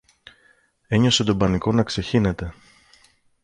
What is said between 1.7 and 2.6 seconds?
να ξεχύνεται